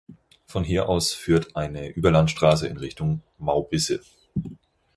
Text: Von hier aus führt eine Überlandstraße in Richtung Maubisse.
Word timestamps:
Von 0.47 0.63
hier 0.63 0.89
aus 0.89 1.13
führt 1.13 1.55
eine 1.55 1.89
Überlandstraße 1.89 2.65
in 2.67 2.77
Richtung 2.77 3.21
Maubisse. 3.37 4.01